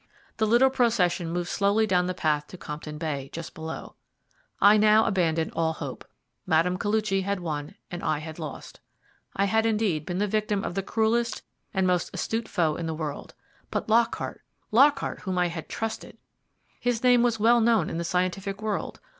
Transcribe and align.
The 0.37 0.47
little 0.47 0.71
procession 0.71 1.29
moved 1.29 1.49
slowly 1.49 1.85
down 1.85 2.07
the 2.07 2.15
path 2.15 2.47
to 2.47 2.57
Compton 2.57 2.97
Bay, 2.97 3.29
just 3.31 3.53
below. 3.53 3.93
I 4.59 4.75
now 4.75 5.05
abandoned 5.05 5.51
all 5.55 5.73
hope. 5.73 6.03
Mme. 6.47 6.77
Koluchy 6.77 7.21
had 7.21 7.39
won, 7.39 7.75
and 7.91 8.01
I 8.01 8.17
had 8.17 8.39
lost. 8.39 8.79
I 9.35 9.45
had, 9.45 9.67
indeed, 9.67 10.07
been 10.07 10.17
the 10.17 10.25
victim 10.25 10.63
of 10.63 10.73
the 10.73 10.81
cruellest 10.81 11.43
and 11.71 11.85
the 11.87 11.93
most 11.93 12.09
astute 12.15 12.47
foe 12.47 12.77
in 12.77 12.87
the 12.87 12.95
world. 12.95 13.35
But 13.69 13.89
Lockhart 13.89 14.41
Lockhart, 14.71 15.19
whom 15.19 15.37
I 15.37 15.49
had 15.49 15.69
trusted! 15.69 16.17
His 16.79 17.03
name 17.03 17.21
was 17.21 17.39
well 17.39 17.61
known 17.61 17.87
in 17.87 17.99
the 17.99 18.03
scientific 18.03 18.59
world. 18.59 18.99